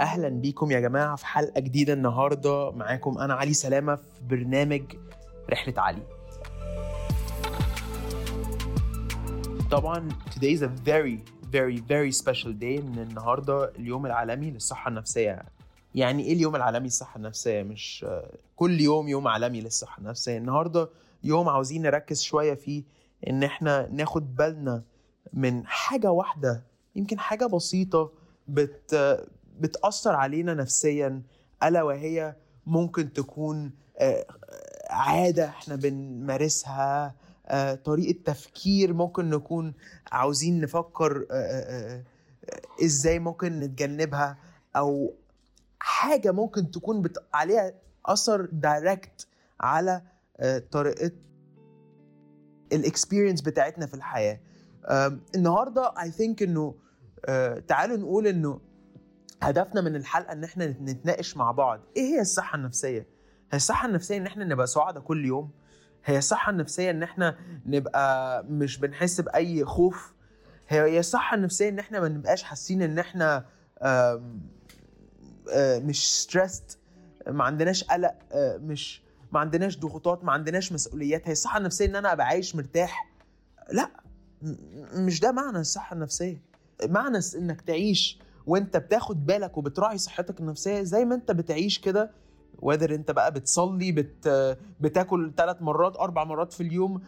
أهلا 0.00 0.28
بيكم 0.28 0.70
يا 0.70 0.80
جماعة 0.80 1.16
في 1.16 1.26
حلقة 1.26 1.60
جديدة 1.60 1.92
النهارده. 1.92 2.70
معاكم 2.70 3.18
أنا 3.18 3.34
علي 3.34 3.52
سلامة 3.52 3.96
في 3.96 4.02
برنامج 4.30 4.82
رحلة 5.50 5.74
علي. 5.76 6.02
طبعا 9.70 10.08
today 10.30 10.58
is 10.58 10.62
a 10.62 10.68
very 10.68 11.18
very 11.52 11.78
very 11.78 12.12
special 12.22 12.52
day. 12.60 12.80
إن 12.80 12.98
النهارده 12.98 13.70
اليوم 13.78 14.06
العالمي 14.06 14.50
للصحة 14.50 14.88
النفسية. 14.88 15.42
يعني 15.94 16.22
إيه 16.24 16.32
اليوم 16.32 16.56
العالمي 16.56 16.84
للصحة 16.84 17.16
النفسية؟ 17.16 17.62
مش 17.62 18.06
كل 18.56 18.80
يوم 18.80 19.08
يوم 19.08 19.28
عالمي 19.28 19.60
للصحة 19.60 19.98
النفسية. 19.98 20.38
النهارده 20.38 20.88
يوم 21.24 21.48
عاوزين 21.48 21.82
نركز 21.82 22.22
شوية 22.22 22.54
فيه. 22.54 22.82
إن 23.28 23.42
إحنا 23.42 23.88
ناخد 23.92 24.36
بالنا 24.36 24.82
من 25.32 25.66
حاجة 25.66 26.10
واحدة 26.10 26.62
يمكن 26.96 27.18
حاجة 27.18 27.46
بسيطة 27.46 28.12
بت 28.48 28.94
بتأثر 29.60 30.14
علينا 30.14 30.54
نفسيا 30.54 31.22
ألا 31.62 31.82
وهي 31.82 32.34
ممكن 32.66 33.12
تكون 33.12 33.72
آه، 33.98 34.26
عادة 34.90 35.44
إحنا 35.48 35.76
بنمارسها 35.76 37.14
آه، 37.46 37.74
طريقة 37.74 38.18
تفكير 38.24 38.92
ممكن 38.92 39.30
نكون 39.30 39.74
عاوزين 40.12 40.60
نفكر 40.60 41.26
آه، 41.30 42.02
إزاي 42.84 43.18
ممكن 43.18 43.60
نتجنبها 43.60 44.38
أو 44.76 45.14
حاجة 45.80 46.32
ممكن 46.32 46.70
تكون 46.70 47.02
بت... 47.02 47.18
عليها 47.34 47.72
أثر 48.06 48.48
دايركت 48.52 49.26
على 49.60 50.02
طريقة 50.70 51.10
ال 52.72 52.78
experience 52.78 53.40
بتاعتنا 53.40 53.86
في 53.86 53.94
الحياة. 53.94 54.40
النهارده 55.34 55.94
I 56.02 56.10
think 56.10 56.42
إنه 56.42 56.74
تعالوا 57.68 57.96
نقول 57.96 58.26
إنه 58.26 58.60
هدفنا 59.42 59.80
من 59.80 59.96
الحلقة 59.96 60.32
إن 60.32 60.44
إحنا 60.44 60.66
نتناقش 60.66 61.36
مع 61.36 61.50
بعض. 61.52 61.80
إيه 61.96 62.02
هي 62.02 62.20
الصحة 62.20 62.56
النفسية؟ 62.56 63.06
هي 63.52 63.56
الصحة 63.56 63.88
النفسية 63.88 64.16
إن 64.16 64.26
إحنا 64.26 64.44
نبقى 64.44 64.66
سعداء 64.66 65.02
كل 65.02 65.24
يوم؟ 65.24 65.50
هي 66.04 66.18
الصحة 66.18 66.50
النفسية 66.50 66.90
إن 66.90 67.02
إحنا 67.02 67.36
نبقى 67.66 68.44
مش 68.44 68.78
بنحس 68.78 69.20
بأي 69.20 69.64
خوف؟ 69.64 70.12
هي 70.68 70.98
الصحة 70.98 71.34
النفسية 71.36 71.68
إن 71.68 71.78
إحنا 71.78 72.00
ما 72.00 72.08
نبقاش 72.08 72.42
حاسين 72.42 72.82
إن 72.82 72.98
إحنا 72.98 73.44
آه، 73.82 74.22
مش 75.58 76.20
stressed 76.20 76.64
ما 77.28 77.44
عندناش 77.44 77.84
قلق 77.84 78.14
آه، 78.32 78.56
مش 78.56 79.02
ما 79.32 79.40
عندناش 79.40 79.78
ضغوطات 79.78 80.24
ما 80.24 80.32
عندناش 80.32 80.72
مسؤوليات. 80.72 81.28
هي 81.28 81.32
الصحة 81.32 81.58
النفسية 81.58 81.86
إن 81.86 81.96
أنا 81.96 82.12
أبقى 82.12 82.26
عايش 82.26 82.56
مرتاح. 82.56 83.10
لا 83.72 83.90
مش 84.94 85.20
ده 85.20 85.32
معنى 85.32 85.58
الصحة 85.58 85.94
النفسية. 85.94 86.42
معنى 86.84 87.18
إنك 87.36 87.60
تعيش 87.60 88.18
وانت 88.46 88.76
بتاخد 88.76 89.26
بالك 89.26 89.58
وبتراعي 89.58 89.98
صحتك 89.98 90.40
النفسية 90.40 90.82
زي 90.82 91.04
ما 91.04 91.14
انت 91.14 91.30
بتعيش 91.30 91.78
كده 91.78 92.10
وذر 92.58 92.94
انت 92.94 93.10
بقى 93.10 93.32
بتصلي 93.32 93.92
بت 93.92 94.28
بتاكل 94.80 95.32
ثلاث 95.36 95.56
مرات 95.62 95.96
أربع 95.96 96.24
مرات 96.24 96.52
في 96.52 96.62
اليوم 96.62 97.02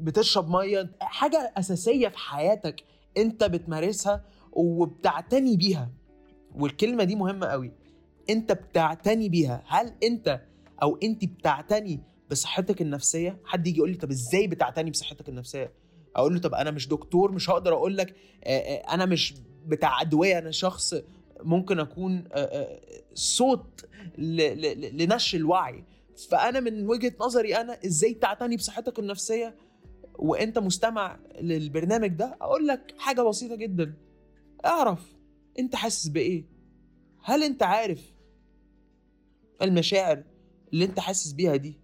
بتشرب 0.00 0.50
مية 0.50 0.90
حاجة 1.00 1.52
أساسية 1.56 2.08
في 2.08 2.18
حياتك 2.18 2.82
انت 3.16 3.44
بتمارسها 3.44 4.24
وبتعتني 4.52 5.56
بيها. 5.56 5.90
والكلمة 6.54 7.04
دي 7.04 7.14
مهمة 7.16 7.46
قوي. 7.46 7.72
انت 8.30 8.52
بتعتني 8.52 9.28
بيها. 9.28 9.62
هل 9.66 9.92
انت 10.02 10.40
أو 10.82 10.98
انت 11.02 11.24
بتعتني 11.24 12.00
بصحتك 12.30 12.82
النفسية؟ 12.82 13.38
حد 13.44 13.66
يجي 13.66 13.78
يقول 13.78 13.90
لي 13.90 13.96
طب 13.96 14.10
إزاي 14.10 14.46
بتعتني 14.46 14.90
بصحتك 14.90 15.28
النفسية؟ 15.28 15.72
أقول 16.16 16.34
له 16.34 16.40
طب 16.40 16.54
أنا 16.54 16.70
مش 16.70 16.88
دكتور 16.88 17.32
مش 17.32 17.50
هقدر 17.50 17.72
أقول 17.72 17.96
لك 17.96 18.14
أنا 18.92 19.06
مش 19.06 19.34
بتاع 19.66 20.00
أدوية 20.00 20.38
أنا 20.38 20.50
شخص 20.50 20.94
ممكن 21.42 21.78
أكون 21.80 22.24
آه، 22.32 22.38
آه، 22.38 22.80
صوت 23.14 23.86
لنشر 24.18 25.38
الوعي. 25.38 25.84
فأنا 26.30 26.60
من 26.60 26.88
وجهة 26.88 27.12
نظري 27.20 27.56
أنا 27.56 27.78
إزاي 27.86 28.14
تعتني 28.14 28.56
بصحتك 28.56 28.98
النفسية 28.98 29.54
وأنت 30.14 30.58
مستمع 30.58 31.18
للبرنامج 31.40 32.08
ده؟ 32.08 32.36
أقول 32.40 32.66
لك 32.66 32.94
حاجة 32.98 33.22
بسيطة 33.22 33.54
جدا. 33.54 33.94
أعرف 34.66 35.14
أنت 35.58 35.76
حاسس 35.76 36.08
بإيه. 36.08 36.44
هل 37.22 37.42
أنت 37.42 37.62
عارف 37.62 38.12
المشاعر 39.62 40.22
اللي 40.72 40.84
أنت 40.84 41.00
حاسس 41.00 41.32
بيها 41.32 41.56
دي؟ 41.56 41.80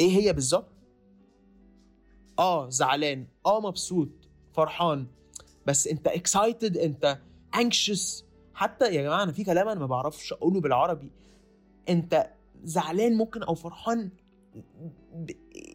إيه 0.00 0.10
هي 0.10 0.32
بالظبط؟ 0.32 0.72
آه 2.38 2.70
زعلان. 2.70 3.26
آه 3.46 3.60
مبسوط. 3.60 4.08
فرحان. 4.52 5.06
بس 5.68 5.86
انت 5.86 6.06
اكسايتد 6.06 6.76
انت 6.76 7.18
anxious. 7.56 8.24
حتى 8.54 8.94
يا 8.94 9.02
جماعة 9.02 9.22
أنا 9.22 9.32
في 9.32 9.44
كلام 9.44 9.68
أنا 9.68 9.80
ما 9.80 9.86
بعرفش 9.86 10.32
أقوله 10.32 10.60
بالعربي. 10.60 11.10
انت 11.88 12.30
زعلان 12.64 13.16
ممكن 13.16 13.42
أو 13.42 13.54
فرحان. 13.54 14.10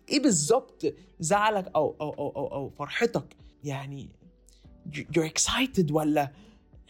إيه 0.09 0.21
بالظبط؟ 0.21 0.93
زعلك 1.19 1.71
أو 1.75 1.95
أو 2.01 2.09
أو 2.13 2.29
أو, 2.29 2.47
أو 2.47 2.69
فرحتك؟ 2.69 3.35
يعني 3.63 4.09
you're 4.95 5.29
excited 5.29 5.91
ولا 5.91 6.31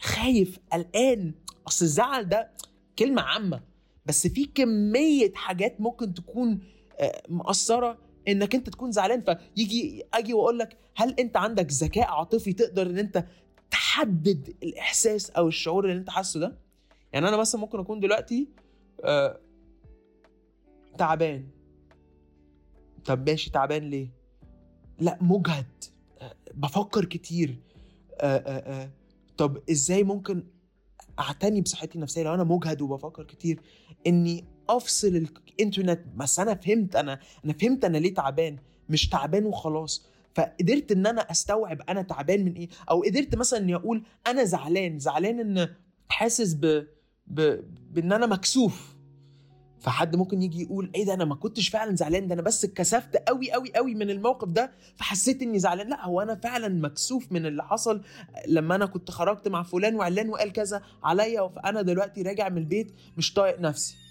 خايف؟ 0.00 0.58
قلقان؟ 0.72 1.34
أصل 1.68 1.84
الزعل 1.84 2.28
ده 2.28 2.50
كلمة 2.98 3.22
عامة. 3.22 3.60
بس 4.06 4.26
في 4.26 4.44
كمية 4.44 5.32
حاجات 5.34 5.80
ممكن 5.80 6.14
تكون 6.14 6.58
آه، 6.98 7.22
مأثرة 7.28 7.98
إنك 8.28 8.54
أنت 8.54 8.68
تكون 8.70 8.92
زعلان. 8.92 9.24
فيجي 9.56 10.04
أجي 10.14 10.34
وأقول 10.34 10.58
لك 10.58 10.78
هل 10.96 11.14
أنت 11.20 11.36
عندك 11.36 11.72
ذكاء 11.72 12.10
عاطفي 12.10 12.52
تقدر 12.52 12.86
إن 12.86 12.98
أنت 12.98 13.24
تحدد 13.70 14.56
الإحساس 14.62 15.30
أو 15.30 15.48
الشعور 15.48 15.84
اللي 15.84 15.96
أنت 15.96 16.10
حاسه 16.10 16.40
ده؟ 16.40 16.58
يعني 17.12 17.28
أنا 17.28 17.36
مثلا 17.36 17.60
ممكن 17.60 17.78
أكون 17.78 18.00
دلوقتي 18.00 18.48
آه 19.04 19.40
تعبان. 20.98 21.48
طب 23.04 23.30
ماشي 23.30 23.50
تعبان 23.50 23.90
ليه؟ 23.90 24.08
لا 24.98 25.18
مجهد. 25.20 25.66
آه 26.20 26.34
بفكر 26.54 27.04
كتير. 27.04 27.58
آه 28.20 28.36
آه 28.36 28.82
آه. 28.82 28.90
طب 29.36 29.58
إزاي 29.70 30.04
ممكن 30.04 30.44
أعتني 31.18 31.60
بصحتي 31.60 31.94
النفسية 31.94 32.22
لو 32.22 32.34
أنا 32.34 32.44
مجهد 32.44 32.82
وبفكر 32.82 33.24
كتير 33.24 33.60
إني 34.06 34.44
أفصل 34.68 35.26
الانترنت 35.58 36.00
بس 36.16 36.40
أنا 36.40 36.54
فهمت 36.54 36.96
أنا 36.96 37.20
أنا 37.44 37.52
فهمت 37.52 37.84
أنا 37.84 37.98
ليه 37.98 38.14
تعبان. 38.14 38.56
مش 38.88 39.08
تعبان 39.08 39.44
وخلاص. 39.46 40.06
فقدرت 40.34 40.92
إن 40.92 41.06
أنا 41.06 41.20
أستوعب 41.20 41.80
أنا 41.88 42.02
تعبان 42.02 42.44
من 42.44 42.52
إيه. 42.52 42.68
أو 42.90 43.02
قدرت 43.02 43.34
مثلا 43.34 43.58
إني 43.58 43.74
أقول 43.74 44.02
أنا 44.26 44.44
زعلان. 44.44 44.98
زعلان 44.98 45.40
إن 45.40 45.68
حاسس 46.08 46.54
ب... 46.54 46.86
ب... 47.26 47.60
بإن 47.90 48.12
أنا 48.12 48.26
مكسوف. 48.26 48.94
فحد 49.78 50.16
ممكن 50.16 50.42
يجي 50.42 50.62
يقول 50.62 50.90
إيه 50.94 51.04
ده 51.04 51.14
أنا 51.14 51.24
ما 51.24 51.34
كنتش 51.34 51.68
فعلا 51.68 51.96
زعلان. 51.96 52.28
ده 52.28 52.34
أنا 52.34 52.42
بس 52.42 52.64
اتكسفت 52.64 53.16
قوي 53.16 53.52
قوي 53.52 53.72
قوي 53.76 53.94
من 53.94 54.10
الموقف 54.10 54.48
ده. 54.48 54.72
فحسيت 54.96 55.42
إني 55.42 55.58
زعلان. 55.58 55.88
لا 55.88 56.04
هو 56.06 56.20
أنا 56.20 56.34
فعلا 56.34 56.68
مكسوف 56.68 57.32
من 57.32 57.46
اللي 57.46 57.64
حصل 57.64 58.02
لما 58.48 58.74
أنا 58.74 58.86
كنت 58.86 59.10
خرجت 59.10 59.48
مع 59.48 59.62
فلان 59.62 59.94
وعلان 59.94 60.28
وقال 60.28 60.52
كذا 60.52 60.82
عليا. 61.02 61.48
فأنا 61.48 61.82
دلوقتي 61.82 62.22
راجع 62.22 62.48
من 62.48 62.58
البيت 62.58 62.92
مش 63.16 63.34
طايق 63.34 63.60
نفسي. 63.60 64.03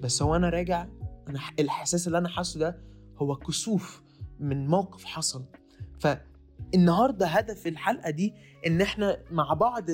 بس 0.00 0.22
هو 0.22 0.36
أنا 0.36 0.48
راجع 0.48 0.86
أنا 1.28 1.40
الإحساس 1.58 2.06
اللي 2.06 2.18
أنا 2.18 2.28
حاسه 2.28 2.60
ده 2.60 2.80
هو 3.16 3.36
كسوف 3.36 4.02
من 4.40 4.66
موقف 4.66 5.04
حصل. 5.04 5.44
فالنهاردة 6.00 7.26
هدف 7.26 7.66
الحلقة 7.66 8.10
دي 8.10 8.34
إن 8.66 8.80
إحنا 8.80 9.18
مع 9.30 9.54
بعض 9.54 9.84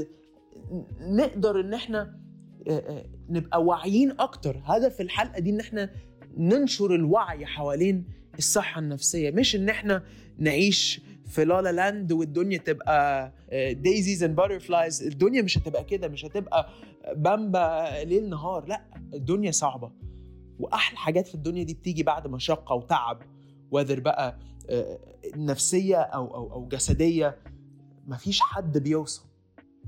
نقدر 1.01 1.61
إن 1.61 1.75
إحنا 1.75 2.21
نبقى 3.29 3.65
واعيين 3.65 4.21
أكتر. 4.21 4.61
هدف 4.65 5.01
الحلقة 5.01 5.41
دي 5.41 5.51
إن 5.51 5.61
إحنا 5.61 5.91
ننشر 6.37 6.95
الوعي 6.95 7.47
حوالين 7.47 8.05
الصحة 8.39 8.79
النفسية 8.79 9.31
مش 9.31 9.57
إن 9.57 9.69
إحنا 9.69 10.03
نعيش 10.39 11.01
في 11.27 11.45
la 11.45 11.73
la 11.73 11.86
land 11.86 12.13
والدنيا 12.13 12.59
تبقى 12.59 13.33
daisies 13.75 14.23
and 14.23 14.37
butterflies 14.37 15.03
الدنيا 15.03 15.43
مش 15.43 15.59
هتبقى 15.59 15.85
كده 15.85 16.09
مش 16.09 16.25
هتبقى 16.25 16.69
بامبا 17.17 17.89
ليل 18.05 18.29
نهار 18.31 18.65
لا 18.67 18.85
الدنيا 19.15 19.51
صعبة. 19.51 19.93
وأحلى 20.59 20.99
حاجات 20.99 21.27
في 21.29 21.35
الدنيا 21.35 21.63
دي 21.63 21.75
بتيجي 21.75 22.03
بعد 22.03 22.27
مشقه 22.27 22.75
وتعب 22.75 23.23
whether 23.71 24.01
بقى 24.01 24.39
آه، 24.71 24.99
نفسية 25.37 25.97
أو 25.97 26.35
أو 26.35 26.53
أو 26.53 26.69
جسدية. 26.69 27.37
مفيش 28.07 28.41
حد 28.41 28.79
بيوصل. 28.79 29.25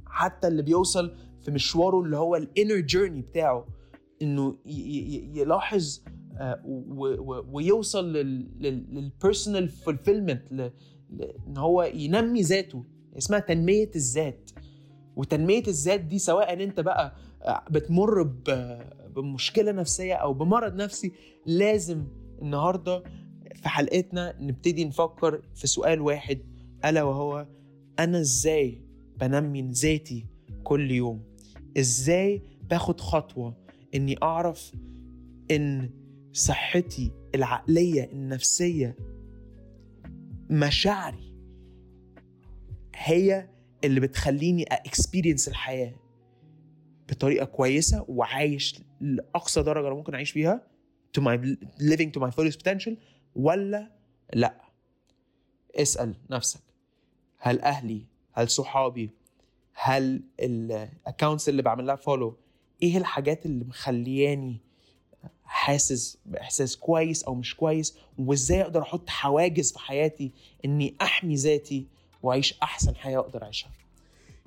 حتى 0.07 0.49
اللي 0.49 0.63
بيوصل 0.63 1.17
في 1.43 1.51
مشواره 1.51 2.01
اللي 2.01 2.17
هو 2.17 2.37
ال 2.37 2.44
inner 2.44 2.81
journey 2.81 3.21
بتاعه 3.23 3.67
إنه 4.23 4.57
يلاحظ 5.35 6.01
آه، 6.39 6.61
ويوصل 7.53 8.13
لل 8.13 8.44
personal 8.44 9.69
fulfillment 9.69 10.73
إن 11.49 11.57
هو 11.59 11.83
ينمي 11.83 12.43
ذاته. 12.43 12.85
اسمها 13.19 13.39
تنمية 13.39 13.91
الذات. 13.97 14.51
وتنمية 15.17 15.63
الذات 15.69 16.01
دي 16.01 16.19
سواء 16.19 16.63
أنت 16.63 16.81
بقى 16.81 17.17
آه، 17.43 17.65
بتمر 17.71 18.23
بمشكلة 19.17 19.73
نفسية 19.73 20.15
أو 20.15 20.35
بمرض 20.35 20.75
نفسي 20.75 21.13
لازم 21.47 22.07
النهارده 22.43 23.03
في 23.55 23.69
حلقتنا 23.69 24.37
نبتدي 24.41 24.85
نفكر 24.85 25.43
في 25.55 25.67
سؤال 25.67 26.01
واحد 26.01 26.39
ألا 26.85 27.03
وهو 27.03 27.47
أنا 27.99 28.21
إزاي 28.21 28.83
بنمي 29.21 29.63
ذاتي 29.63 30.27
كل 30.65 30.91
يوم؟ 30.91 31.23
إزاي 31.79 32.43
باخد 32.71 33.01
خطوة 33.01 33.55
إني 33.95 34.17
أعرف 34.23 34.73
إن 35.51 35.91
صحتي 36.33 37.13
العقلية 37.35 38.05
النفسية 38.13 38.97
مشاعري. 40.51 41.35
هي 42.95 43.49
اللي 43.85 44.01
بتخليني 44.01 44.63
اكسبيرينس 44.63 45.49
الحياة 45.49 45.95
بطريقة 47.09 47.45
كويسة 47.45 48.05
وعايش 48.09 48.81
لأقصى 49.01 49.63
درجة 49.63 49.95
ممكن 49.95 50.15
أعيش 50.15 50.31
فيها 50.31 50.67
to 51.19 51.23
my 51.23 51.39
living 51.81 52.11
to 52.17 52.21
my 52.21 52.31
fullest 52.31 52.57
potential 52.57 52.93
ولا 53.37 53.91
لأ؟ 54.35 54.61
اسأل 55.75 56.15
نفسك. 56.31 56.61
هل 57.39 57.61
أهلي 57.61 58.07
هل 58.33 58.49
صحابي 58.49 59.11
هل 59.73 60.23
ال 60.41 60.53
accounts 60.53 61.49
اللي 61.49 61.63
بعمل 61.63 61.87
لها 61.87 61.97
follow 61.97 62.37
إيه 62.83 62.99
الحاجات 62.99 63.47
اللي 63.47 63.65
مخلياني 63.65 64.61
حاسس 65.47 66.19
بإحساس 66.27 66.77
كويس 66.77 67.25
أو 67.25 67.35
مش 67.35 67.57
كويس 67.57 67.99
وإزاي 68.19 68.63
أقدر 68.63 68.83
أحط 68.83 69.11
حواجز 69.11 69.73
في 69.73 69.79
حياتي 69.79 70.33
إني 70.65 70.95
أحمي 71.03 71.35
ذاتي 71.35 71.87
وأعيش 72.23 72.59
أحسن 72.63 72.97
حياة 72.97 73.19
أقدر 73.19 73.43
أعيشها؟ 73.43 73.71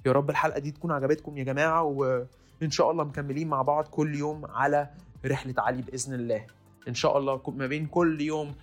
يا 0.06 0.12
رب 0.12 0.30
الحلقة 0.30 0.60
دي 0.60 0.72
تكون 0.72 0.92
عجبتكم 0.92 1.38
يا 1.38 1.44
جماعة 1.44 1.84
وإن 1.84 2.72
شاء 2.72 2.92
الله 2.92 3.04
مكملين 3.04 3.48
مع 3.48 3.62
بعض 3.62 3.84
كل 3.88 4.16
يوم 4.16 4.46
على 4.46 4.90
رحلة 5.26 5.54
علي 5.58 5.82
بإذن 5.82 6.14
الله. 6.14 6.46
إن 6.88 6.94
شاء 6.94 7.18
الله 7.18 7.42
ما 7.48 7.68
بين 7.68 7.86
كل 7.86 8.22
يوم 8.22 8.56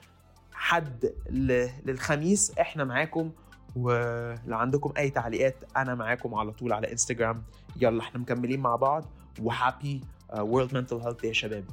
حد 0.53 1.13
للخميس 1.85 2.59
إحنا 2.59 2.85
معاكم 2.85 3.31
ولو 3.77 4.57
عندكم 4.57 4.93
أي 4.99 5.11
تعليقات 5.11 5.57
أنا 5.77 5.95
معاكم 5.95 6.35
على 6.35 6.53
طول 6.53 6.73
على 6.73 6.93
إنستجرام. 6.93 7.43
يلا 7.77 8.01
إحنا 8.01 8.21
مكملين 8.21 8.61
مع 8.61 8.77
بعض 8.77 9.05
وهابي 9.41 10.01
وورلد 10.39 10.75
منتل 10.75 10.97
هيلث 10.97 11.25
يا 11.25 11.33
شباب. 11.33 11.65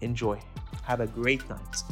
Enjoy. 0.00 0.38
Have 0.84 1.00
a 1.00 1.06
great 1.06 1.48
night 1.48 1.82